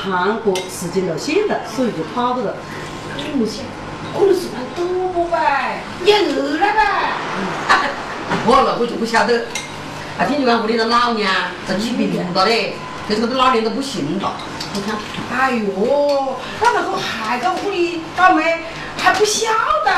[0.00, 2.54] 报纸是个堂哥事情都写了，所以就跑到了。
[3.36, 3.64] 不行，
[4.12, 6.80] 可能是玩赌博呗，也饿了呗。
[8.46, 9.44] 我了我就不晓得。
[10.18, 11.32] 啊，听你讲屋里的老娘
[11.66, 12.74] 在起病了嘞，
[13.06, 14.32] 可是这个老年都不行了。
[14.72, 14.96] 你看，
[15.32, 18.64] 哎呦，那那个还在屋里倒霉
[18.96, 19.48] 还不晓
[19.84, 19.90] 得？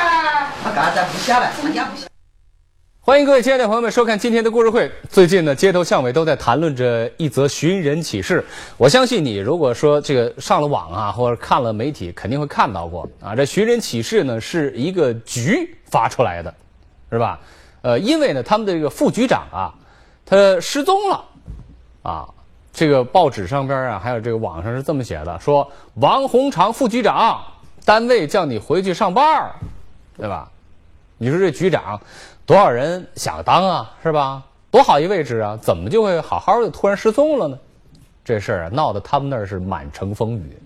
[0.62, 2.11] 他刚才不晓得，他家不晓。
[3.04, 4.88] 欢迎各位亲爱的朋友们收看今天的故事会。
[5.10, 8.44] 最近呢，街头巷尾都在谈论着一则寻人启事。
[8.76, 13.34] 我相信你，如果说这个上了网啊，或者看了媒体，肯定会看到过啊。
[13.34, 16.54] 这寻人启事呢，是一个局发出来的，
[17.10, 17.40] 是吧？
[17.80, 19.74] 呃，因为呢，他们的这个副局长啊，
[20.24, 21.24] 他失踪了，
[22.02, 22.28] 啊，
[22.72, 27.42] 这个报纸上边啊，还有这个网上是这么写的，说王洪长副局长
[27.84, 29.50] 单位叫你回去上班，
[30.16, 30.48] 对吧？
[31.18, 32.00] 你说这局长。
[32.52, 34.42] 多少人想当啊，是吧？
[34.70, 37.58] 多好一位置啊，怎么就会好好的突然失踪了呢？
[38.22, 40.58] 这事儿啊，闹得他们那儿是满城风雨。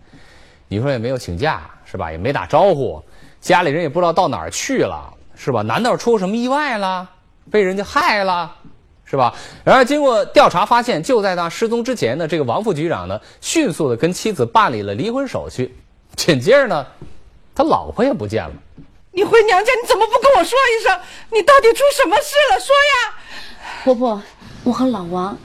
[0.67, 2.11] 你说也没有请假，是吧？
[2.11, 3.01] 也没打招呼，
[3.41, 5.63] 家里人也不知道到哪儿去了，是吧？
[5.63, 7.09] 难道出什么意外了？
[7.53, 8.53] 被人家害了，
[9.05, 9.33] 是吧？
[9.63, 15.73] 然而经过调查发现，就在他失踪之前呢，这个王副局长呢，迅速的跟妻子办理了离婚手续。
[16.17, 16.87] 紧接着呢，
[17.55, 18.53] 他老婆也不见了。
[19.17, 21.01] 你回娘家，你怎么不跟我说一声？
[21.33, 22.61] 你到底出什么事了？
[22.61, 23.15] 说呀！
[23.83, 24.23] 婆婆，
[24.63, 25.39] 我和老王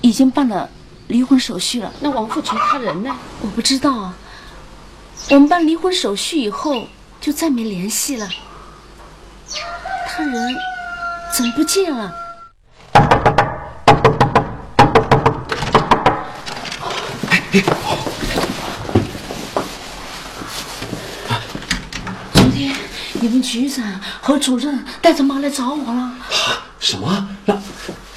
[0.00, 0.68] 已经办了
[1.06, 1.92] 离婚手续了。
[2.00, 3.16] 那王富全他人呢？
[3.40, 4.16] 我不知道啊。
[5.30, 6.88] 我们办离婚手续以后
[7.20, 8.28] 就再没联系了。
[10.08, 10.56] 他人
[11.32, 12.12] 怎么不见了？
[17.30, 17.83] 哎哎。
[23.24, 23.82] 你们局长
[24.20, 26.12] 和主任带着妈来找我了。
[26.78, 27.26] 什么？
[27.46, 27.54] 那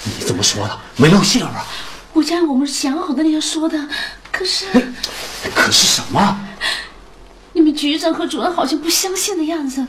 [0.03, 0.77] 你怎么说的？
[0.97, 1.65] 没露馅啊？
[2.11, 3.87] 我家我们想好的那样说的，
[4.33, 4.65] 可是……
[5.55, 6.37] 可是什么？
[7.53, 9.87] 你们局长和主任好像不相信的样子，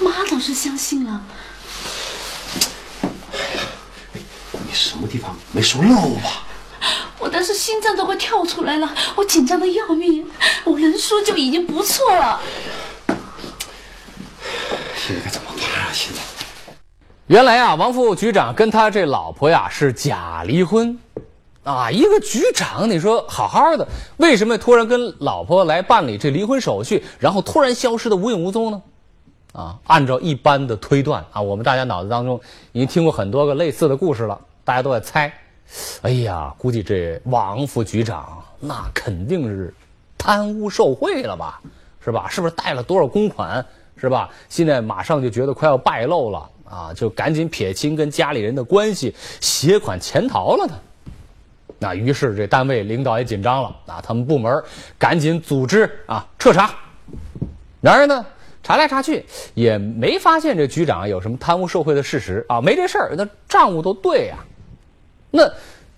[0.00, 1.22] 妈倒是相信了。
[4.50, 6.42] 你什么地方没说漏吧？
[7.20, 10.28] 我当时心脏都快跳出来了，我紧张的要命。
[10.64, 12.40] 我能说就已经不错了。
[15.12, 15.92] 现在该怎么办啊？
[15.92, 16.20] 现在，
[17.26, 20.98] 原来啊，王副局长跟他这老婆呀是假离婚，
[21.64, 23.86] 啊，一个局长，你说好好的，
[24.16, 28.82] 为什么突然跟老婆来办理这离婚手续，然后突然消失的无影无踪呢？
[29.52, 32.40] 啊，按照一般的推断啊，我们大家脑子当中
[32.72, 35.30] 已经听过很多个类似的故事了，大家都在猜。
[36.00, 39.74] 哎呀，估计这王副局长那肯定是
[40.16, 41.60] 贪污受贿了吧？
[42.02, 42.26] 是吧？
[42.30, 43.64] 是不是贷了多少公款？
[44.02, 44.28] 是吧？
[44.48, 50.74] 现在马上就觉得快要败露了啊，就赶紧撇清跟家里人的关系，携款潜逃了呢。
[51.78, 54.60] 那于是这单位领导也紧张了啊，他们部门
[54.98, 56.74] 赶紧组织啊彻查。
[57.80, 58.26] 然而呢，
[58.60, 59.24] 查来查去
[59.54, 64.38] 也没发现这局长有什么贪污受贿的事实啊，没这事儿，那账务都对呀。
[65.30, 65.48] 那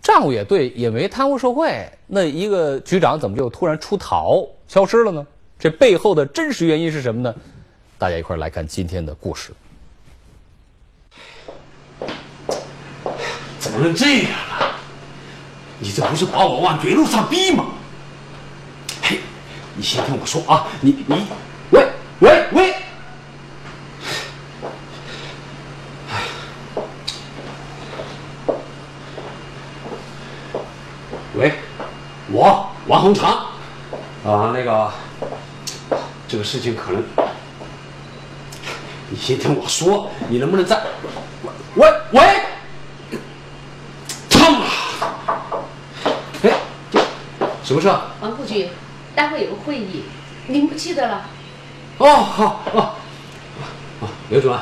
[0.03, 5.27] 账务也对，也没贪污受贿，那一个局长怎么就突然出逃消失了呢？
[5.59, 7.35] 这背后的真实原因是什么呢？
[8.05, 9.51] 大家一块来看今天的故事。
[13.59, 14.77] 怎么能这样啊？
[15.79, 17.65] 你这不是把我往绝路上逼吗？
[19.01, 19.21] 嘿，
[19.75, 21.27] 你先听我说啊，你你，
[21.71, 21.89] 喂
[22.21, 22.75] 喂喂，
[31.37, 31.53] 喂，
[32.31, 33.47] 我王洪长，
[34.27, 34.93] 啊，那个，
[36.29, 37.03] 这个事情可能。
[39.15, 40.83] 你先听我说，你能不能在
[41.77, 42.21] 喂喂？
[44.29, 44.67] 他妈！
[46.43, 46.51] 哎，
[47.63, 47.87] 什么事？
[48.21, 48.69] 王副局，
[49.15, 50.03] 待会有个会议，
[50.49, 51.27] 您不记得了？
[51.99, 52.95] 哦，好哦。
[54.01, 54.59] 哦，刘主任，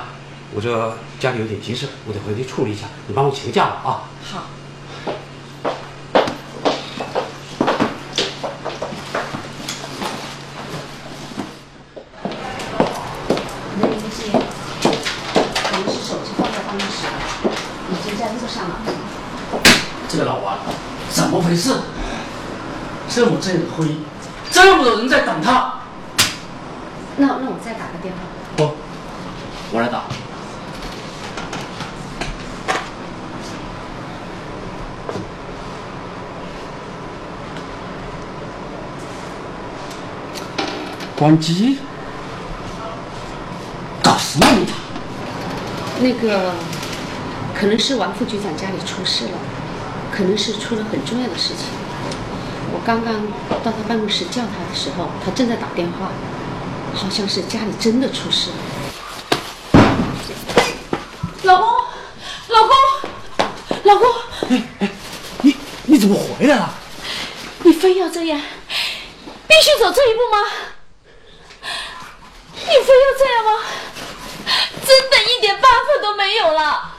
[0.55, 4.05] 我这家里有点急事，我得回去处理一下，你帮我请个假吧啊。
[4.23, 4.43] 好。
[23.15, 23.99] 这么正的会议，
[24.51, 25.75] 这么多人在等他。
[27.19, 28.21] 那那我再打个电话。
[28.57, 28.75] 不，
[29.71, 30.05] 我来打。
[41.15, 41.81] 关机。
[44.03, 44.75] 搞什么名堂？
[46.01, 46.55] 那个，
[47.55, 49.33] 可能是王副局长家里出事了，
[50.11, 51.67] 可能是出了很重要的事情。
[52.73, 53.15] 我刚刚
[53.63, 56.11] 到他办公室叫他的时候，他正在打电话，
[56.95, 58.57] 好像是家里真的出事了。
[61.43, 61.69] 老公，
[62.49, 62.75] 老公，
[63.85, 64.09] 老公，
[65.43, 65.55] 你
[65.85, 66.75] 你怎么回来了？
[67.63, 68.41] 你非要这样，
[69.47, 70.39] 必须走这一步吗？
[72.55, 73.51] 你非要这样吗？
[74.85, 76.93] 真的一点办法都没有了。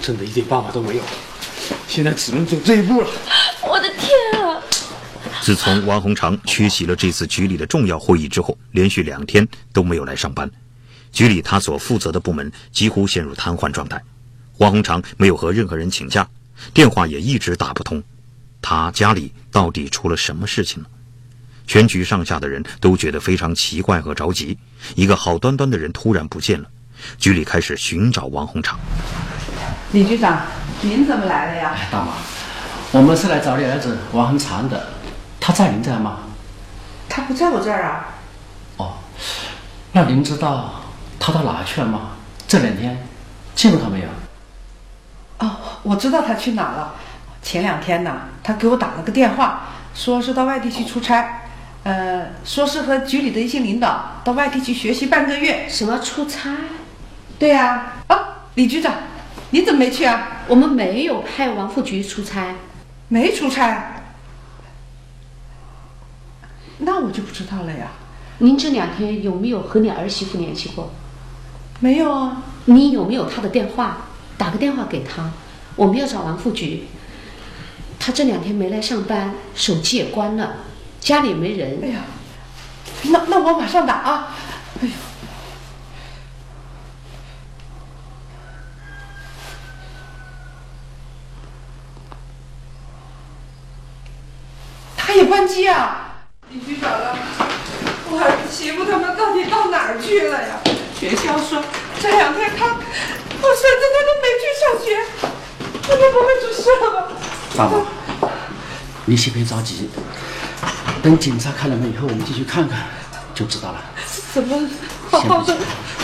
[0.00, 1.02] 真的一点办法都没有，
[1.98, 3.08] 现在只能走这一步了。
[3.60, 4.62] 我的天啊！
[5.42, 10.48] 自从王洪长缺席了这次局里的重要会议之后，连续两天都没有来上班，
[11.10, 14.00] 局里他所负责的部门几乎陷入瘫痪状态。
[14.58, 16.24] 王洪长没有和任何人请假，
[16.72, 18.00] 电话也一直打不通。
[18.62, 20.88] 他家里到底出了什么事情呢？
[21.66, 24.56] 全局上下的人都觉得非常奇怪和着急。
[24.94, 26.70] 一个好端端的人突然不见了，
[27.18, 28.78] 局里开始寻找王洪长。
[29.92, 30.42] 李局长，
[30.82, 31.74] 您怎么来了呀？
[31.90, 32.08] 大妈，
[32.92, 34.88] 我们是来找你儿子王恒长的，
[35.40, 36.18] 他在您这儿吗？
[37.08, 38.06] 他不在我这儿啊。
[38.76, 38.92] 哦，
[39.92, 40.74] 那您知道
[41.18, 42.10] 他到哪去了吗？
[42.46, 43.02] 这两天
[43.54, 44.06] 见过他没有？
[45.38, 46.94] 哦，我知道他去哪了。
[47.40, 51.44] 前两天呢，他给我打了个电话，说是到外地去出差，
[51.84, 55.66] 呃，说是和局里的一些领导到外地去学习半个月。
[55.66, 56.50] 什么出差？
[57.38, 58.18] 对呀、啊，
[58.54, 58.92] 李局长，
[59.50, 60.42] 你怎么没去啊？
[60.46, 62.54] 我们没有派王副局出差。
[63.08, 64.02] 没出差。
[66.78, 67.92] 那我就不知道了呀。
[68.38, 70.90] 您这两天有没有和你儿媳妇联系过？
[71.80, 72.42] 没有啊。
[72.66, 73.98] 你有没有她的电话？
[74.36, 75.30] 打个电话给她。
[75.76, 76.84] 我们要找王副局。
[78.00, 80.56] 他这两天没来上班，手机也关了，
[81.00, 81.80] 家里也没人。
[81.82, 82.00] 哎呀，
[83.04, 84.36] 那那我马上打啊！
[84.80, 84.92] 哎呦，
[94.96, 96.16] 他也关机啊！
[96.50, 97.14] 李局长啊，
[98.10, 100.58] 我儿子媳妇他们到底到哪儿去了呀？
[100.98, 101.62] 学校说
[102.00, 102.74] 这两天他，我
[103.54, 104.98] 孙子他都没去上学，
[105.80, 107.06] 他们不会出事了吧？
[107.56, 107.86] 大妈，
[109.04, 109.88] 你先别着急，
[111.04, 112.88] 等警察开了门以后，我们进去看看
[113.32, 113.80] 就知道了。
[114.34, 114.68] 怎么
[115.08, 115.56] 好好的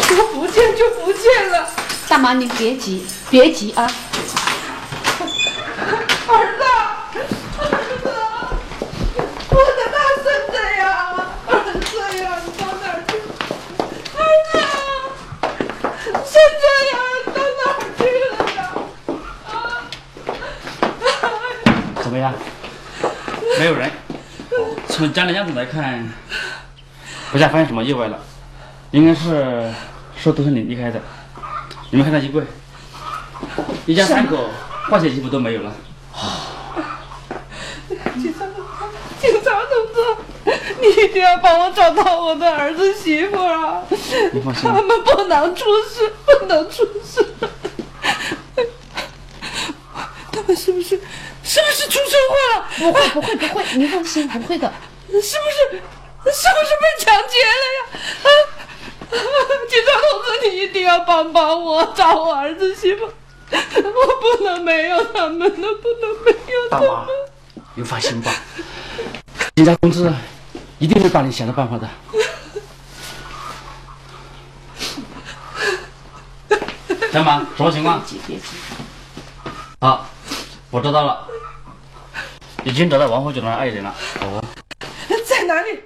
[0.03, 1.69] 说不见就不见了？
[2.09, 3.83] 大妈，你别急，别急啊！
[6.29, 6.63] 儿子，
[7.59, 7.67] 儿
[8.01, 8.09] 子，
[9.51, 10.85] 我的大孙子呀，
[11.47, 11.79] 儿子
[12.19, 13.11] 呀，你到哪儿去？
[14.17, 14.21] 儿
[14.51, 14.53] 子，
[16.13, 16.95] 孙子呀，
[17.25, 18.59] 你到哪儿去了呀？
[22.05, 22.35] 怎么样？
[23.59, 23.91] 没有人。
[24.89, 26.07] 从家的样子来看，
[27.33, 28.19] 不像发现什么意外了，
[28.91, 29.73] 应该是
[30.15, 31.01] 说都是你离开的。
[31.89, 32.45] 你们看那衣柜，
[33.87, 34.51] 一家三口
[34.91, 35.73] 换洗衣服都没有了。
[38.21, 38.45] 警察，
[39.19, 43.83] 警察同志，你一定要帮我找到我的儿子媳妇啊！
[44.31, 47.25] 你放心他们不能出事，不能出事。
[50.31, 51.01] 他们是不是
[51.43, 52.67] 是不是出车祸了？
[52.77, 54.73] 不会，不会，不会，您放心，不会的。
[55.07, 55.39] 是不是是
[56.25, 57.79] 不是被抢劫了呀？
[58.25, 58.29] 啊！
[59.69, 63.05] 警察同志，你一定要帮帮我，找我儿子媳妇。
[63.05, 64.07] 我
[64.39, 67.15] 不能没有他们的，不能没有他大妈们。，
[67.75, 68.33] 你放心吧，
[69.55, 70.13] 警察同志
[70.81, 71.89] 一定会帮你想到办法的。
[77.13, 78.01] 小马，什么情况？
[78.01, 78.43] 别急，别急。
[79.81, 80.09] 好，
[80.71, 81.29] 我知道了，
[82.65, 83.95] 已经找到王副局长的爱人了。
[84.23, 84.43] 哦，
[85.27, 85.81] 在哪里？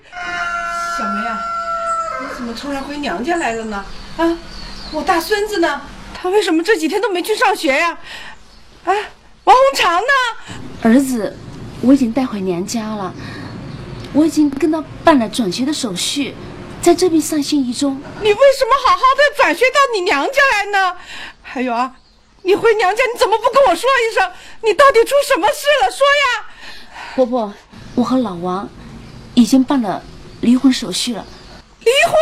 [0.97, 1.38] 小梅啊，
[2.20, 3.85] 你怎么突然回娘家来了呢？
[4.16, 4.38] 啊，
[4.92, 5.80] 我大孙子呢？
[6.14, 7.99] 他为什么这几天都没去上学呀、
[8.85, 8.92] 啊？
[9.44, 10.06] 王红长呢？
[10.82, 11.37] 儿子，
[11.80, 13.12] 我已经带回娘家了，
[14.12, 16.35] 我已经跟他办了转学的手续，
[16.80, 18.00] 在这边上新一中。
[18.20, 20.97] 你为什么好好的转学到你娘家来呢？
[21.42, 21.92] 还有啊，
[22.42, 24.30] 你回娘家你怎么不跟我说一声？
[24.62, 25.90] 你到底出什么事了？
[25.90, 26.44] 说呀！
[27.14, 27.52] 婆婆，
[27.94, 28.68] 我和老王
[29.34, 30.02] 已经办了
[30.40, 31.24] 离婚手续了。
[31.80, 32.14] 离婚？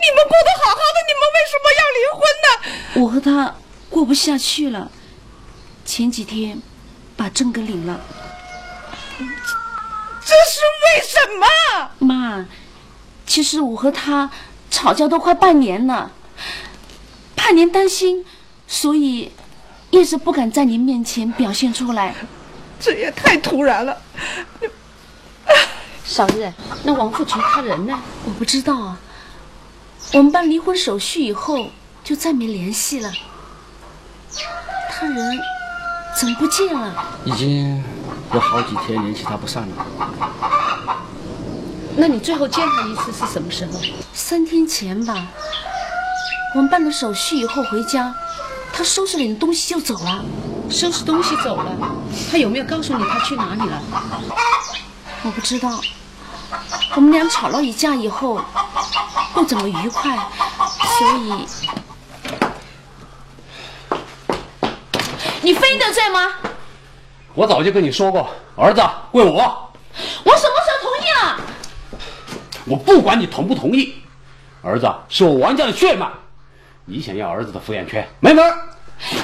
[0.00, 3.02] 你们过得好好的，你们为什么要离婚呢？
[3.02, 3.54] 我和他
[3.88, 4.90] 过不下去了，
[5.84, 6.60] 前几天
[7.16, 8.00] 把证给领了。
[9.18, 11.46] 这是为什么？
[11.98, 12.46] 妈，
[13.26, 14.30] 其实我和他
[14.70, 16.12] 吵架都快半年了，
[17.34, 18.24] 怕您担心，
[18.66, 19.32] 所以
[19.90, 22.14] 一直不敢在您面前表现出来。
[22.80, 23.96] 这也太突然了。
[26.04, 26.52] 小日，
[26.84, 27.98] 那王富群他人呢？
[28.24, 28.98] 我不知道啊。
[30.14, 31.70] 我们办离婚手续以后
[32.02, 33.12] 就再没联系了。
[34.90, 35.38] 他人
[36.18, 36.94] 怎么不见了？
[37.24, 37.84] 已经
[38.32, 39.86] 有好几天联系他不上了。
[41.96, 43.72] 那你最后见他一次是什么时候？
[44.14, 45.26] 三天前吧。
[46.54, 48.14] 我们办了手续以后回家，
[48.78, 50.24] 他收拾了东西就走了。
[50.70, 51.76] 收拾东西走了，
[52.30, 53.82] 他有没有告诉你他去哪里了？
[55.24, 55.80] 我不知道。
[56.94, 58.40] 我们俩吵了一架以后，
[59.34, 60.16] 不怎么愉快，
[60.96, 61.44] 所以
[65.42, 66.20] 你非得罪吗？
[67.34, 68.80] 我早就跟你说过，儿子
[69.10, 69.72] 归我。
[70.22, 71.40] 我什么时候同意了？
[72.66, 73.96] 我不管你同不同意，
[74.62, 76.08] 儿子是我王家的血脉，
[76.90, 78.42] 你想要儿子的抚养权，没门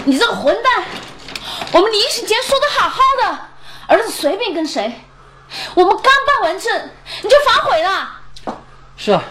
[0.04, 0.84] 你这个混蛋！
[1.72, 3.38] 我们离婚前说的好好的，
[3.86, 4.92] 儿子随便跟谁。
[5.74, 6.90] 我们刚办完证，
[7.22, 8.10] 你就反悔了？
[8.98, 9.24] 是啊，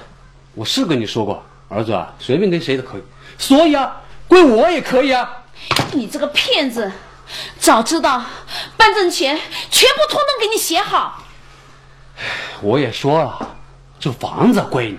[0.55, 3.03] 我是跟你说过，儿子啊，随便跟谁都可以。
[3.37, 5.43] 所以啊，归我也可以啊。
[5.91, 6.91] 你这个骗子，
[7.59, 8.23] 早知道
[8.75, 11.21] 办证前全部通通给你写好。
[12.61, 13.55] 我也说了，
[13.99, 14.97] 这房子归你，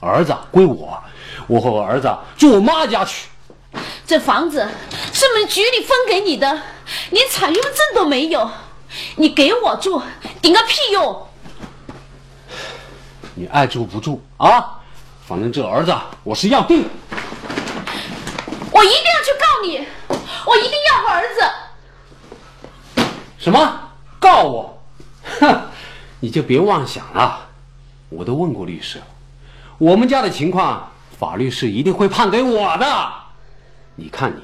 [0.00, 1.02] 儿子归我。
[1.46, 3.28] 我和我儿子住我妈家去。
[4.06, 4.66] 这房子
[5.12, 6.62] 是我们局里分给你的，
[7.10, 8.50] 连产用证都没有。
[9.16, 10.00] 你给我住，
[10.40, 11.26] 顶个屁用！
[13.34, 14.80] 你爱住不住啊？
[15.26, 16.88] 反正这儿子我是要定。
[18.70, 19.86] 我一定要去告你，
[20.46, 23.02] 我一定要我儿子。
[23.38, 23.80] 什么？
[24.18, 24.82] 告我？
[25.40, 25.60] 哼！
[26.20, 27.46] 你就别妄想了。
[28.08, 29.04] 我都问过律师了，
[29.78, 32.86] 我们家的情况，法律是一定会判给我的。
[33.94, 34.40] 你看你。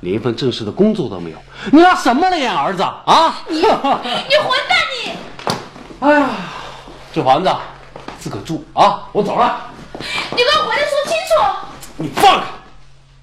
[0.00, 1.38] 连一份正式的工作都没有，
[1.72, 3.34] 你拿什么来养儿子啊？
[3.48, 3.72] 你 你混
[4.68, 5.12] 蛋你！
[6.00, 6.28] 哎呀，
[7.14, 7.50] 这房子
[8.18, 9.08] 自个住啊！
[9.12, 9.58] 我走了。
[9.94, 11.42] 你给我回来说清楚！
[11.96, 12.44] 你放开！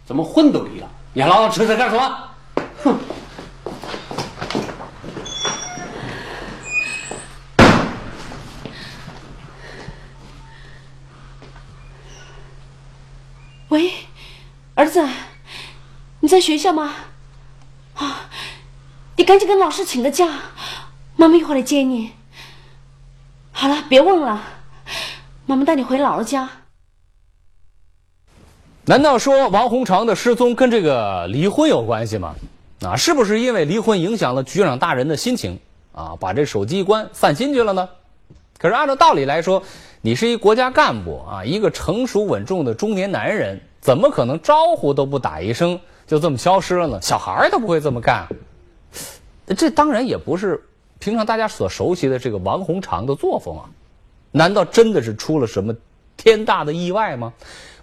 [0.04, 2.18] 怎么婚都离了，你还老老实实干什么？
[2.84, 2.98] 哼！
[13.74, 13.92] 喂，
[14.76, 15.04] 儿子。
[16.20, 16.94] 你在学校吗？
[17.96, 18.30] 啊，
[19.16, 20.30] 你赶紧跟老师请个假，
[21.16, 22.12] 妈妈一会儿来接你。
[23.52, 24.44] 好了，别问了，
[25.48, 26.48] 妈妈带你回姥姥家。
[28.86, 32.36] 难道说王洪长的失踪跟这个离婚有关系吗？
[32.82, 35.60] 啊，是不是因为离婚影响了局长大人的心情
[35.94, 36.16] 啊？
[36.20, 37.90] 把这手机一关，散心去了呢？
[38.60, 39.64] 可是按照道理来说，
[40.06, 45.80] 你是一国家干部啊，一个成熟稳重的中年男人，怎么可能招呼都不打一声？
[46.06, 47.02] 就这么消失了呢？
[47.02, 48.28] 小孩儿都不会这么干。
[49.56, 50.62] 这当然也不是
[51.00, 53.64] 平常大家所熟悉的这个王洪长的作风啊。
[54.32, 55.74] 难道真的是出了什么
[56.18, 57.32] 天大的意外吗？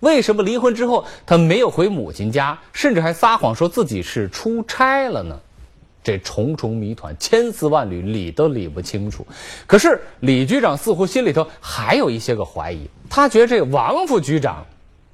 [0.01, 5.41] 为什么离婚之后他没有回母亲家，甚至还撒谎说自己是出差了呢？
[6.03, 9.27] 这重重谜团，千丝万缕，理都理不清楚。
[9.67, 14.65] 可是李局长似乎心里头还有一些个怀疑，他觉得这王副局长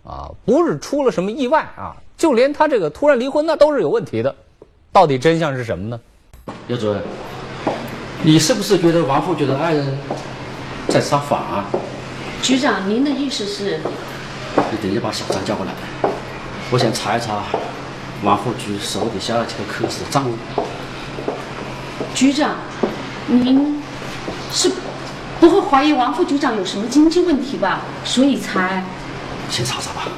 [0.05, 1.97] 啊，不是出了什么意外啊。
[2.17, 4.35] 就连他这个突然离婚，那都是有问题的。
[4.91, 6.01] 到底真相是什么呢？
[6.69, 7.03] 刘主任，
[8.23, 9.99] 你是不是觉得王副局的爱人
[10.89, 11.67] 在撒谎啊？
[12.41, 13.81] 局长，您的意思是？
[14.71, 15.73] 你等一下把小张叫过来，
[16.71, 17.45] 我想查一查
[18.23, 20.35] 王副局手底下几个科室的账务。
[22.17, 22.55] 局长，
[23.27, 23.83] 您
[24.51, 24.73] 是
[25.39, 27.83] 不会怀疑王副局长有什么经济问题吧？
[28.07, 28.83] 所以才……
[29.51, 30.09] 先查查吧。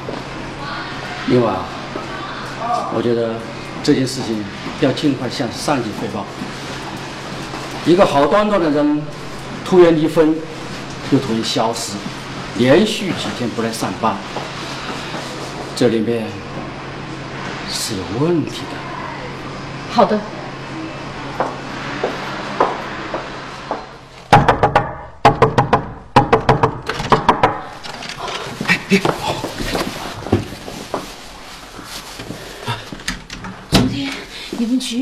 [1.26, 1.52] 另外。
[2.94, 3.34] 我觉得
[3.82, 4.42] 这件事情
[4.80, 6.24] 要尽快向上级汇报。
[7.84, 9.02] 一个好端端的人
[9.64, 10.34] 突然离婚，
[11.10, 11.92] 又突然消失，
[12.56, 14.16] 连续几天不来上班，
[15.76, 16.26] 这里面
[17.68, 19.92] 是有问题的。
[19.92, 20.18] 好的。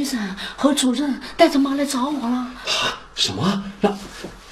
[0.06, 2.46] 局长和主任带着妈来找我了。
[3.16, 3.64] 什么？
[3.80, 3.90] 那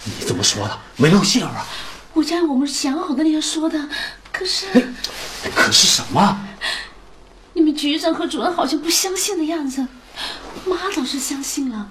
[0.03, 0.79] 你怎么说的？
[0.97, 1.65] 没露馅儿啊？
[2.13, 3.79] 我家我们想好的那样说的，
[4.33, 4.67] 可是……
[5.55, 6.41] 可是什么？
[7.53, 9.87] 你们局长和主任好像不相信的样子，
[10.65, 11.89] 妈倒是相信了。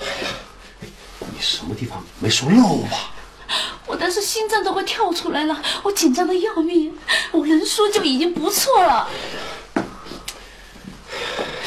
[0.00, 0.28] 哎呀，
[1.20, 3.14] 你什么地方没说漏吧？
[3.86, 6.94] 我当时心脏都快跳出来了，我紧张的要命。
[7.32, 9.08] 我能说就已经不错了。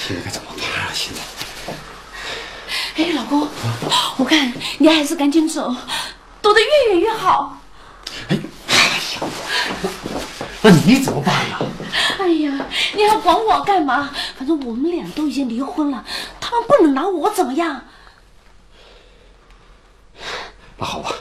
[0.09, 0.89] 现在该怎么办啊？
[0.91, 1.21] 现在，
[2.95, 3.47] 哎，老公，
[4.17, 5.71] 我看你还是赶紧走，
[6.41, 7.61] 躲得越远越好。
[8.27, 8.39] 哎，
[8.69, 8.75] 哎
[9.13, 9.21] 呀
[10.63, 11.59] 那你怎么办呀？
[12.17, 14.09] 哎呀，你还管我干嘛？
[14.35, 16.03] 反正我们俩都已经离婚了，
[16.41, 17.79] 他们不能拿我怎么样。
[20.79, 21.13] 那好吧，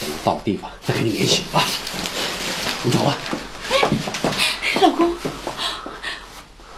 [0.00, 1.62] 等我到地方再跟你联系啊。
[2.82, 3.14] 你走吧。
[3.70, 5.14] 哎老公，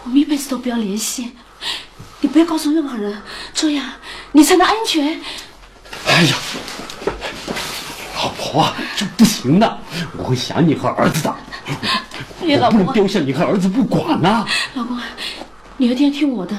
[0.03, 1.31] 我们一辈子都不要联系，
[2.25, 3.15] 你不要告诉任何人，
[3.53, 3.87] 这样
[4.31, 5.21] 你才能安全。
[6.07, 6.35] 哎呀，
[8.15, 9.77] 老婆啊，这不行的，
[10.17, 11.35] 我会想你和儿子的。
[12.41, 14.99] 你老公不能丢下你和儿子不管呐、老公，
[15.77, 16.57] 你一定要听我的，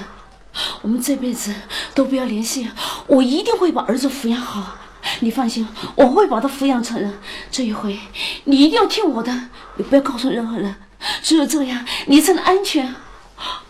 [0.82, 1.52] 我们这辈子
[1.92, 2.70] 都不要联系，
[3.08, 4.76] 我一定会把儿子抚养好。
[5.18, 7.12] 你放心，我会把他抚养成人。
[7.50, 7.99] 这一回，
[8.44, 9.37] 你一定要听我的，
[9.78, 10.76] 你不要告诉任何人，
[11.25, 12.94] 只有这样，你才能安全。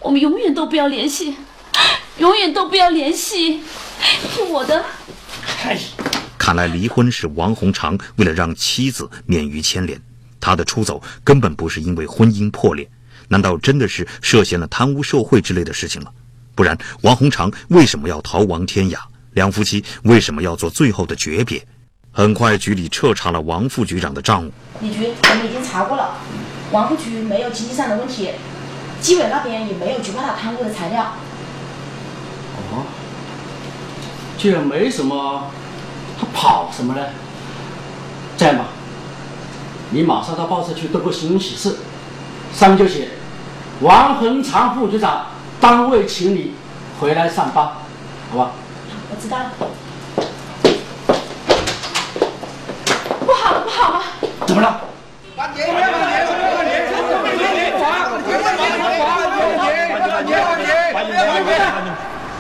[0.00, 1.34] 我们永远都不要联系，
[2.18, 3.61] 永远都不要联系，
[4.35, 4.85] 是我的。
[6.38, 10.00] 看来离婚是王洪长为了让妻子免于牵连，
[10.40, 12.88] 他的出走根本不是因为婚姻破裂，
[13.28, 16.11] 难道真的是涉嫌了贪污受贿之类的事情吗？
[16.54, 18.99] 不然王洪长为什么要逃亡天涯？
[19.32, 21.62] 两夫妻为什么要做最后的诀别？
[22.12, 24.50] 很快，局里彻查了王副局长的账务。
[24.80, 26.16] 李局，我们已经查过了，
[26.70, 28.30] 王副局没有经济上的问题，
[29.02, 31.12] 纪委那边也没有举报他贪污的材料。
[32.73, 32.87] 哦，
[34.38, 35.50] 既然没什么，
[36.20, 37.00] 他跑什么呢？
[38.36, 38.66] 这样吧，
[39.90, 41.76] 你马上到报社去登个新闻启事，
[42.52, 43.08] 上面就写
[43.80, 45.26] 王恒常副局长
[45.58, 46.52] 单位请你
[47.00, 47.64] 回来上班，
[48.30, 48.50] 好吧？
[49.10, 49.52] 我知道了。
[53.25, 54.04] 不好了，不好了！
[54.46, 54.80] 怎么了？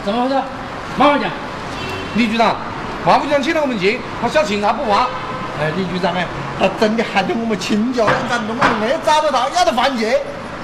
[0.04, 0.34] 怎么回事？
[0.98, 1.45] 慢慢讲。
[2.16, 2.56] 李局长，
[3.04, 5.06] 王副局长欠了我们钱，他小情他不还。
[5.60, 6.26] 哎，李局长哎，
[6.58, 10.18] 他真的喊得我们倾家荡产，我们没找不到，要他还钱。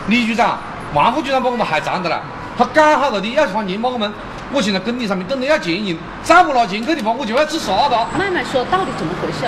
[0.08, 0.58] 李局长，
[0.94, 2.20] 王副局长把我们害惨的了，
[2.56, 4.10] 他讲好了的要还钱把我们，
[4.50, 7.96] 我现在工地上面等的要钱人，再不拿钱去的话，我就要自杀的。
[8.18, 9.46] 慢慢说，到底怎么回事？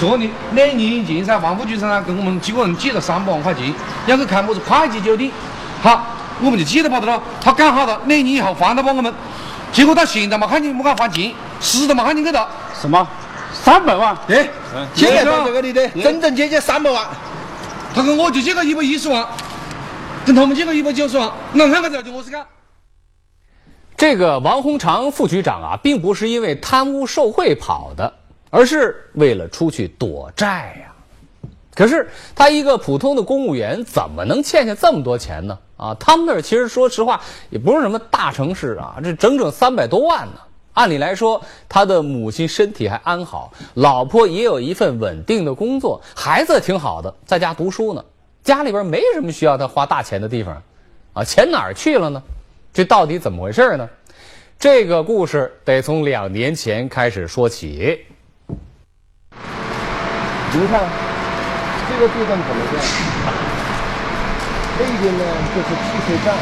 [0.00, 3.72] 说你两年以前噻，王副局长跟我们几个人借了三百万块钱，
[4.06, 5.30] 要去开么子会计酒店，
[5.82, 6.04] 好，
[6.40, 7.22] 我们就借了跑的了。
[7.40, 9.14] 他讲好了，两年以后还到把我们，
[9.72, 12.46] 结果到现在嘛看见没敢还钱，死都没看见去了。
[12.78, 13.08] 什么？
[13.52, 14.16] 三百万？
[14.26, 14.50] 对，
[14.94, 17.06] 现在到这个里的，真真切切三百万。
[17.94, 19.26] 他跟我就借个一百一十万，
[20.26, 22.44] 跟他们借个一百九十万，那看个这就我是干。
[23.96, 28.12] 这个王洪长副局长啊，并不是因为贪污受贿跑的，
[28.50, 30.91] 而是为了出去躲债呀、
[31.74, 35.58] 可是他一个普通的公务员，怎么能欠下这么多钱呢？
[35.76, 40.34] 啊，他们那儿其实说实话也不是什么大城市啊，这整整三百多万呢。
[40.74, 48.04] 按理来说，他的母亲身体还安好，老婆也有一份稳定的工作，孩子挺好的，在家读书呢。
[48.42, 50.62] 家里边没什么需要他花大钱的地方，
[51.12, 52.22] 啊，钱哪儿去了呢？
[52.72, 53.88] 这到底怎么回事呢？
[54.58, 58.04] 这个故事得从两年前开始说起。
[60.54, 61.11] 您看
[61.92, 62.80] 这个地方怎么样？
[64.78, 65.22] 那边呢
[65.54, 66.34] 就是汽车站，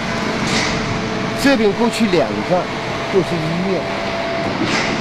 [1.42, 2.62] 这边过去两站
[3.12, 3.36] 就是医
[3.68, 3.82] 院，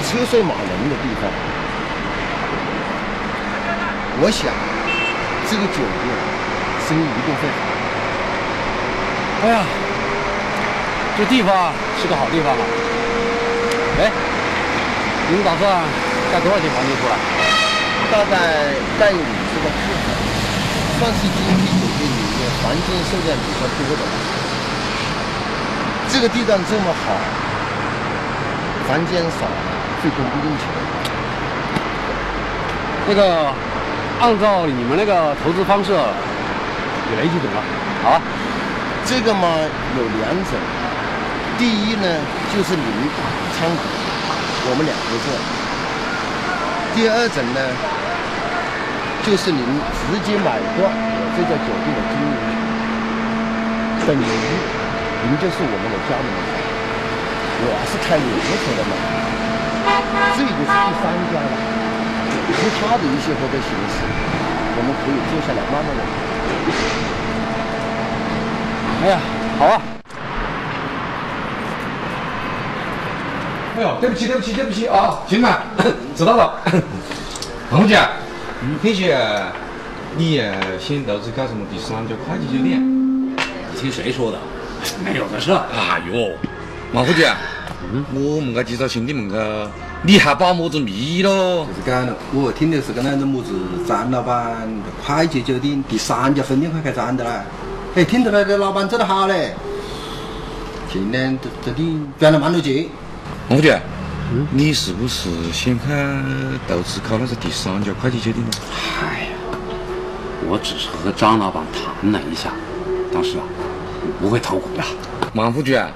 [0.03, 1.29] 车水马龙的地方。
[4.21, 4.51] 我想
[5.47, 6.11] 这个酒店
[6.87, 7.55] 生意一定会好。
[9.45, 9.63] 哎呀，
[11.17, 12.63] 这地方是个好地方啊！
[14.01, 14.11] 哎，
[15.29, 15.83] 你们打算
[16.33, 17.15] 盖多少间房子出来？
[18.11, 18.33] 大概
[18.99, 19.69] 盖五十个
[20.99, 24.11] 算是经济酒店里面房间数量比较多的了。
[26.11, 27.15] 这个地段这么好，
[28.85, 29.47] 房间少，
[30.01, 30.67] 最多不用钱。
[33.07, 33.53] 那个，
[34.19, 37.47] 按照你们那个投资方式，有哪几种
[38.03, 38.11] 啊？
[38.11, 38.21] 啊？
[39.05, 39.47] 这个嘛
[39.97, 40.51] 有两种，
[41.57, 42.05] 第一呢
[42.53, 43.07] 就是你们
[43.57, 43.81] 参股，
[44.69, 45.31] 我们俩合作；
[46.93, 47.59] 第二种呢
[49.29, 50.89] 就是您直接买断我
[51.37, 52.33] 这家酒店的经营
[54.01, 54.25] 权，等于
[55.21, 56.49] 您就是我们的家门口。
[57.61, 58.25] 我是开连
[58.57, 58.97] 锁的嘛，
[60.33, 61.53] 这个是第三家了，
[62.57, 64.01] 其他的一些合作形式，
[64.73, 66.01] 我们可以坐下来慢慢来。
[69.03, 69.21] 哎呀，
[69.59, 69.77] 好啊！
[73.77, 75.19] 哎呦，对不起，对不起，对不起啊！
[75.27, 75.61] 行了，
[76.17, 76.59] 知道了。
[77.69, 77.87] 王副
[78.61, 79.15] 局，听说
[80.17, 82.81] 你也想投资搞什么第三家快捷酒店？
[82.81, 84.37] 你听谁说的？
[85.03, 85.51] 没有的事。
[85.51, 86.31] 哎呦，
[86.93, 87.23] 王副局，
[88.13, 89.69] 我们个几个兄弟们个
[90.03, 91.65] 你还把么子密喽？
[91.65, 93.53] 就是讲了，我听的是跟那个么子
[93.87, 97.43] 张老板的快捷酒店第三家分店快开张的啦。
[97.95, 99.53] 哎，听得来的老板做得好嘞。
[100.91, 102.85] 今年这这里赚了蛮多钱。
[103.49, 103.63] 王副
[104.29, 106.23] 局，你是不是想看
[106.67, 108.51] 投资搞那个第三家快捷酒店呢？
[109.01, 109.29] 哎呀，
[110.47, 112.51] 我只是和张老板谈了一下，
[113.11, 113.43] 当时啊，
[114.01, 114.83] 我不会投股的。
[115.33, 115.89] 王副局啊，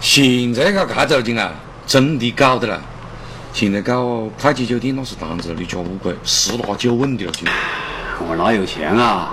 [0.00, 1.52] 现在搞这走劲啊，
[1.86, 2.80] 真的搞的了。
[3.52, 7.46] 现在搞快捷酒店那是单子，你家乌龟十拿九稳的了，就。
[8.26, 9.30] 我哪有钱啊？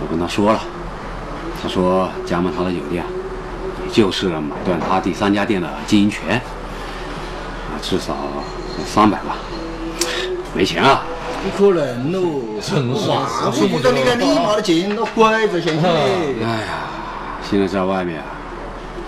[0.00, 0.60] 我跟他说了，
[1.62, 3.23] 他说加盟他的酒店，也
[3.94, 8.16] 就是买断他第三家店的经营权，啊，至少
[8.84, 9.36] 三百万，
[10.52, 11.04] 没钱啊。
[11.44, 12.40] 不可能喽！
[12.60, 16.42] 真话我觉得你看你妈的钱，那鬼子相信你。
[16.42, 16.88] 哎呀，
[17.48, 18.26] 现在在外面啊，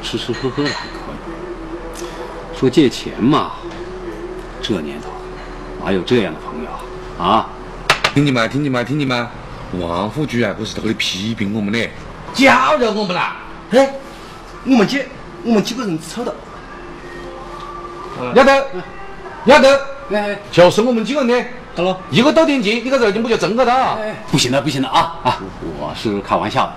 [0.05, 2.57] 吃吃喝喝的还可以。
[2.57, 3.55] 说借钱嘛，
[4.63, 5.09] 这年头
[5.85, 6.71] 哪有这样的朋友
[7.19, 7.27] 啊？
[7.27, 7.49] 啊！
[8.15, 8.47] 听见没？
[8.47, 8.85] 听见没？
[8.85, 9.27] 听见没？
[9.81, 11.89] 王副局啊，不是在这里批评我们呢，
[12.35, 13.39] 教着我们啦。
[13.71, 13.91] 哎，
[14.67, 15.03] 我们几
[15.45, 16.35] 我们几个人凑的，
[18.35, 18.51] 丫头，
[19.47, 19.69] 丫头，
[20.51, 21.47] 就是我们几个人呢。
[21.77, 23.99] 好了，一个斗点钱，一个肉金不就挣个到？
[24.31, 25.39] 不行了，不行了啊啊！
[25.79, 26.73] 我是开玩笑的，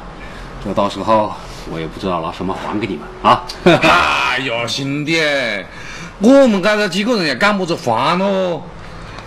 [0.66, 1.34] 这到时候
[1.72, 3.44] 我也不知道拿什么还给你们啊。
[3.64, 5.22] 哎呀，兄弟，
[6.20, 8.62] 我们刚才几个人要干么子还喽？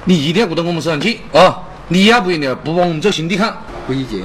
[0.04, 1.62] 你一定要顾到我们身上去啊！
[1.88, 3.56] 你要不然你不帮我们做兄弟看。
[3.86, 4.20] 不以前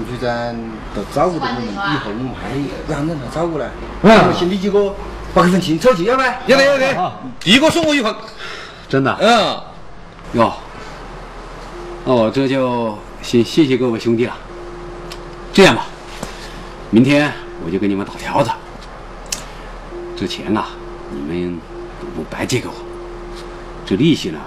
[0.00, 0.56] 王局长
[0.94, 2.56] 都照顾到我们，以后我们还
[2.88, 3.70] 让人来照顾了。
[4.00, 4.94] 我们兄弟几个
[5.34, 6.22] 把这份情凑齐，要不？
[6.46, 7.12] 要得要得，
[7.44, 8.14] 一个送我一份。
[8.88, 9.14] 真的？
[9.20, 9.60] 嗯。
[10.32, 10.52] 哟，
[12.06, 14.34] 那我这就先谢谢各位兄弟了。
[15.52, 15.84] 这样吧，
[16.90, 17.30] 明天
[17.64, 18.50] 我就给你们打条子，
[20.16, 20.68] 这钱啊，
[21.10, 21.60] 你们
[22.00, 22.74] 都不白借给我，
[23.84, 24.38] 这利息呢，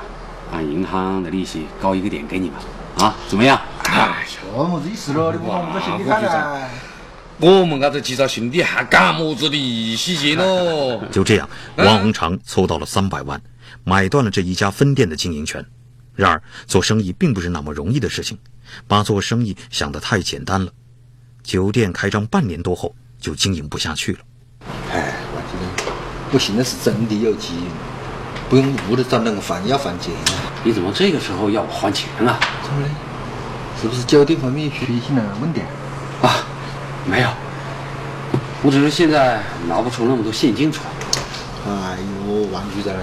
[0.52, 3.60] 按银行的利息高一个点给你们，啊，怎么样？
[4.04, 5.32] 哎，这么子意思咯？
[5.32, 6.70] 你把我们兄弟看了。
[7.40, 11.02] 我们这个几个兄弟还干么子利息钱喽？
[11.12, 13.42] 就这样，王洪长凑到了三百万。
[13.84, 15.66] 买断了这一家分店的经营权，
[16.16, 18.38] 然而做生意并不是那么容易的事情，
[18.88, 20.72] 把做生意想得太简单了。
[21.42, 24.20] 酒店开张半年多后就经营不下去了。
[24.92, 25.92] 哎，我觉得
[26.32, 27.56] 我现在是真的有急，
[28.48, 30.54] 不用屋里找那个还要还钱啊！
[30.64, 32.40] 你怎么这个时候要我还钱啊？
[32.64, 32.88] 怎么嘞？
[33.84, 35.60] 是不是酒店方面出现了问题
[36.22, 36.30] 啊？
[36.30, 36.36] 啊，
[37.06, 37.28] 没有，
[38.62, 41.70] 我只是现在拿不出那么多现金出来。
[41.70, 42.94] 哎呦，王局长。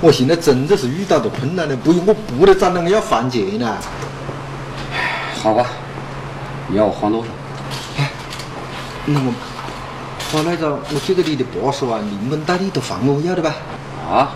[0.00, 3.76] 我现在真的是遇到的困难了，不然我不得找那个要还钱呢。
[5.42, 5.66] 好吧，
[6.68, 7.28] 你要我还多少？
[7.98, 8.08] 哎，
[9.06, 9.32] 那我
[10.32, 13.52] 把那个我借给你的八十万连本带利都还我，要得吧？
[14.08, 14.30] 啊？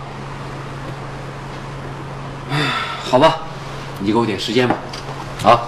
[2.51, 2.59] 哎，
[3.05, 3.37] 好吧，
[3.99, 4.75] 你给我点时间吧。
[5.45, 5.61] 啊。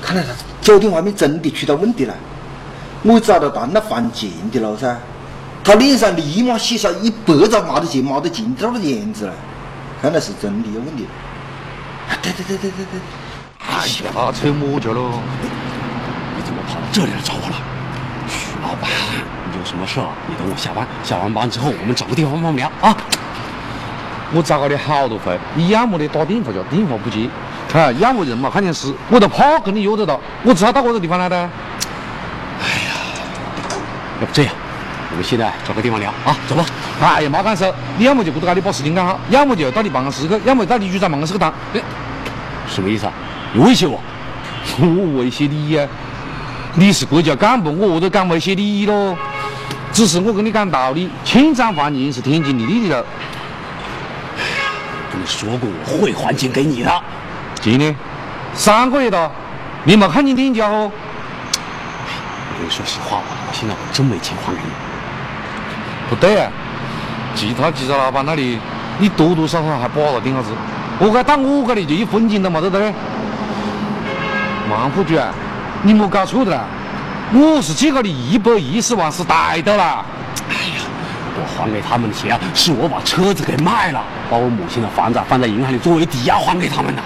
[0.00, 0.34] 看来他
[0.72, 2.14] 酒店外面真的出了问题了，
[3.02, 4.96] 我找到他那还钱的了噻，
[5.62, 9.34] 他脸上立马写上一百张没得钱、没得钱这个样子了，
[10.00, 11.06] 看来是真的有问题。
[12.22, 13.00] 对对对对对对，
[13.58, 15.10] 哎呀，扯么脚喽？
[16.36, 17.56] 你怎么跑到这里来找我了？
[18.26, 18.88] 徐老板，
[19.52, 22.96] 你有什么事你等我下班，下完班之后我们找个地方慢慢聊啊。
[24.32, 27.28] 我找了你好多回，你要么的打电话就电话不接。
[27.72, 31.36] 啊，要么人嘛，看见事，我都怕跟你约得到，我只好到这个地方来的。
[31.36, 32.92] 哎呀，
[34.20, 34.54] 要不这样，
[35.10, 36.64] 我们现在找个地方聊啊，走吧。
[37.00, 41.52] 哎呀，没干事，你要么就不赶紧把事情干好，要么就到你办公室去，要么到李局长办公室去谈。
[41.74, 41.80] 哎，
[42.68, 43.12] 什么意思啊？
[43.54, 43.98] 你威胁我？
[44.78, 45.88] 我威胁你呀？
[46.74, 49.16] 你是国家干部，我何得敢威胁你喽？
[49.92, 53.04] 只是我跟你讲道理，欠账还钱是天经地义的。
[55.10, 57.02] 跟你说过我会还钱给你的。
[57.62, 57.94] 今年
[58.54, 59.30] 三个月了，
[59.84, 60.90] 你没看见店家哦？
[60.90, 64.72] 我跟你说实话吧，我现在我真没钱还给你。
[66.10, 66.50] 不对啊，
[67.36, 68.58] 其他几个老板那里，
[68.98, 70.48] 你多多少少还把了点啥子？
[70.98, 72.92] 我该到我这里就一分钱都没得的嘞。
[74.68, 75.32] 王副局啊，
[75.82, 76.64] 你莫搞错的啦，
[77.32, 80.04] 我是借给你一百一十万是贷的啦。
[80.50, 80.82] 哎呀，
[81.36, 87.00] 我还给他们的钱啊是我把车子给卖了，把我母亲的房子放在银行里作为抵押还给他们的。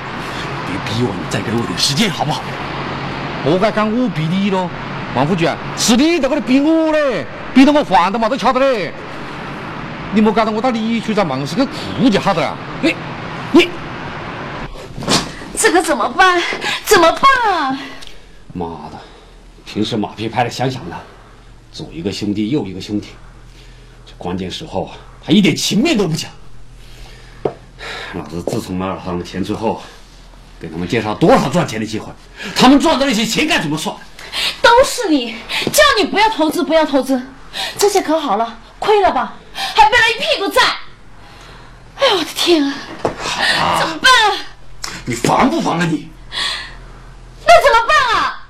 [0.66, 2.42] 别逼我，你再给我点时间好不好？
[3.44, 4.68] 我该讲我逼你咯，
[5.14, 7.24] 王副局啊，是你在这里逼我嘞，
[7.55, 8.92] 逼得我饭都没得吃的嘞。
[10.12, 12.57] 你莫搞得我到李局长办公室去哭就好了。
[12.83, 12.94] 你
[13.52, 13.68] 你
[15.57, 16.42] 这可怎么办？
[16.85, 17.22] 怎么办
[17.55, 17.79] 啊？
[18.52, 18.98] 妈的，
[19.64, 20.96] 平时马屁拍的响响的，
[21.70, 23.09] 左一个兄弟右一个兄弟，
[24.05, 24.92] 这关键时候啊，
[25.24, 26.31] 他一点情面都不讲。
[28.14, 29.83] 老子自从买了趟钱之后，
[30.61, 32.12] 给他们介绍多少赚钱的机会，
[32.55, 33.95] 他们赚的那些钱该怎么算？
[34.61, 35.37] 都是你，
[35.73, 37.21] 叫你不要投资，不要投资，
[37.79, 40.62] 这些可好了，亏了吧，还背了一屁股债。
[41.99, 42.75] 哎呦我的天啊！
[43.81, 44.37] 怎么办啊？
[45.07, 46.11] 你烦不烦啊你？
[47.47, 48.47] 那怎么办啊？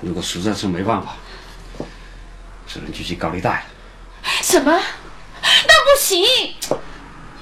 [0.00, 1.14] 如果实在是没办法，
[2.66, 3.62] 只能继续高利贷了。
[4.42, 4.72] 什么？
[5.42, 6.26] 那不行。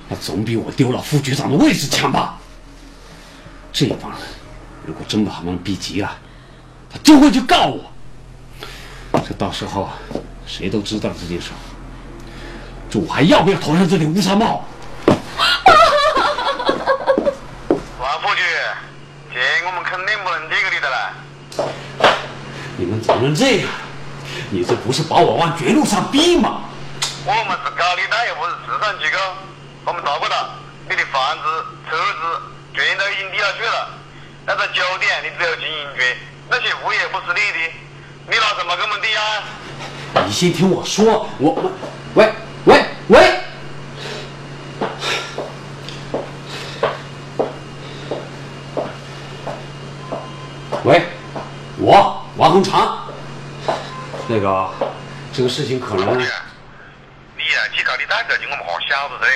[0.09, 2.39] 那总比我丢了副局长的位置强吧？
[3.73, 4.21] 这帮人，
[4.87, 6.17] 如果真把他们逼急了，
[6.91, 7.93] 他就会去告我。
[9.27, 9.91] 这到时候
[10.47, 11.51] 谁都知道这件事，
[12.89, 14.65] 这我还要不要头上这顶乌纱帽？
[18.01, 18.43] 王副局，
[19.33, 21.15] 钱我们肯定不能借给你的了。
[22.79, 23.69] 你们怎么能这样？
[24.51, 26.61] 你这不是把我往绝路上逼吗？
[27.27, 29.19] 我们是高利贷，又不是慈善机构。
[29.87, 30.51] 我们找过了？
[30.91, 32.43] 你的房子、车子
[32.75, 33.89] 全都已经抵押去了。
[34.45, 36.17] 那个酒店你只有经营权，
[36.51, 37.73] 那些物业不是你的，
[38.27, 40.25] 你拿什么给我们抵押？
[40.27, 41.71] 你先听我说，我我，
[42.15, 42.33] 喂
[42.65, 43.41] 喂喂，
[50.83, 51.03] 喂，
[51.79, 53.07] 我王洪长，
[54.27, 54.69] 那个
[55.33, 56.19] 这个事情可能。
[56.19, 56.31] 你呀，
[57.77, 59.27] 借高利贷这事我们好晓得噻。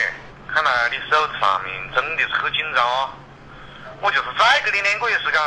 [0.53, 3.11] 看来你手上面真的是很紧张啊！
[4.03, 5.41] 我就是再给你两个月时间，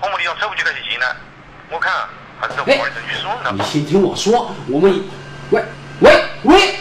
[0.00, 1.14] 恐怕你想凑不起那些钱来。
[1.70, 1.92] 我看
[2.40, 3.52] 还是换一去算了。
[3.52, 5.04] 你先听我说，我们，
[5.50, 5.62] 喂
[6.00, 6.74] 喂喂，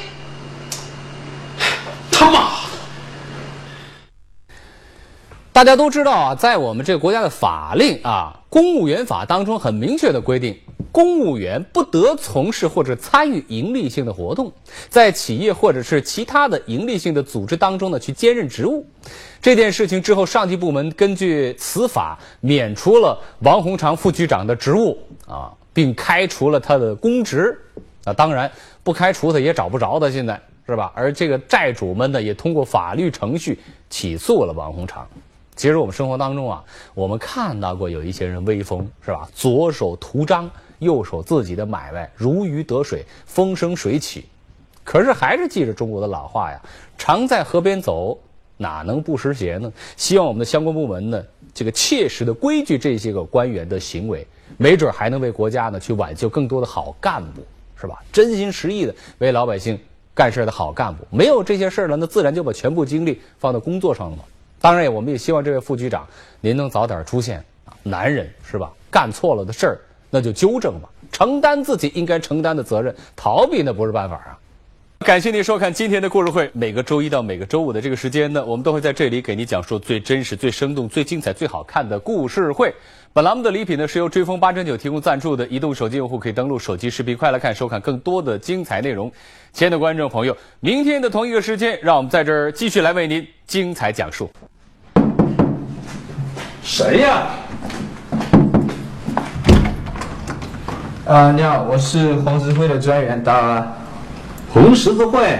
[2.12, 2.49] 他妈！
[5.51, 10.60] 大家都知道啊，在我们这个国家的法令啊，《公务员法》当中很明确的规定，
[10.91, 14.52] 公务员不得从事或者参与盈利性的活动，
[14.89, 18.86] 在企业或者是其他的盈利性的组织当中呢去兼任职务。
[19.41, 24.97] 这件事情之后，上级部门根据此法免除了王洪长副局长的职务
[25.28, 27.58] 啊，并开除了他的公职
[28.04, 28.12] 啊。
[28.12, 28.52] 当然，
[28.84, 30.91] 不开除他也找不着他，现在是吧？
[30.95, 33.58] 而这个债主们呢，也通过法律程序
[33.89, 35.08] 起诉了王洪长。
[35.56, 39.28] 其实我们生活当中啊，我们看到过有一些人威风是吧？
[39.34, 44.25] 左手图章，右手自己的买卖如鱼得水，风生水起。
[44.83, 46.59] 可是还是记着中国的老话呀，
[46.97, 48.17] 常在河边走，
[48.57, 49.71] 哪能不湿鞋呢？
[49.95, 54.25] 希望我们的相关部门呢，这个切实的规矩这些个官员的行为，
[54.57, 57.45] 没准还能为国家呢去挽救更多的好干部，
[57.79, 57.99] 是吧？
[58.11, 59.79] 真心实意的为老百姓
[60.15, 64.23] 干事的好干部，没有这些事儿了，那自然就把全部精力放到工作上了嘛。
[64.59, 66.07] 当然，我们也希望这位副局长，
[66.41, 67.43] 您能早点出现！
[67.83, 68.73] 男人是吧？
[68.89, 74.37] 干错了的事儿，那就纠正嘛，承担自己应该承担的责任，逃避那不是办法啊！
[75.05, 76.49] 感谢您收看今天的故事会。
[76.51, 82.73] 每个周一到每个周五的这个时间呢，我们都会在这里给您讲述最真实、最生动、最精彩、最好看的故事会。
[83.13, 89.09] 本栏目的礼品呢是由追风八珍酒提供赞助的，移动手机用户可以登录手机视频快来看，收看更多的精彩内容。
[89.53, 94.29] 亲爱的观众朋友，明天的同一个时间，让我们在这儿继续来为您精彩讲述。
[96.61, 97.09] 谁呀？
[97.13, 97.35] 啊，
[101.33, 103.67] 你好，我是红十字会的专员，打扰了。
[104.53, 105.39] 红十字会，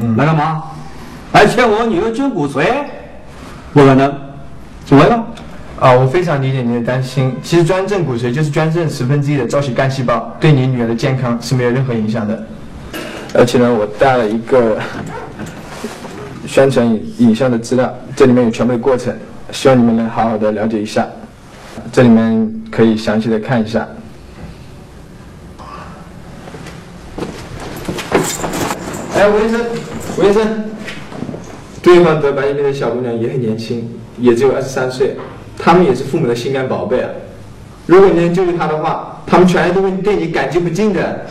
[0.00, 0.62] 嗯，来干嘛？
[1.34, 2.64] 来欠我女儿捐骨髓？
[3.74, 4.10] 不可能，
[4.86, 5.26] 怎么了？
[5.78, 7.36] 啊，我非常理解您的担心。
[7.42, 12.42] 其实捐赠骨髓就是捐赠十分之一的造血干细胞，对你女儿的健康是没有任何影响的。
[13.34, 14.78] 而且呢，我带了一个
[16.48, 19.14] 宣传影影像的资料，这里面有全部的过程。
[19.50, 21.06] 希望你们能好好的了解一下，
[21.92, 23.86] 这里面可以详细的看一下。
[29.14, 29.60] 哎，吴医生，
[30.18, 30.64] 吴医生，
[31.80, 35.16] 对方得白血病的小姑娘也很年轻，也只有二十三岁，
[35.56, 37.08] 他们也是父母的心肝宝贝啊。
[37.86, 41.26] 如果你能救救她的话，他们全家都会对你感激不尽的。